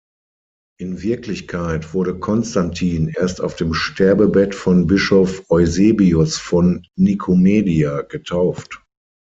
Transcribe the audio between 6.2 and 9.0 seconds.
von Nikomedia getauft.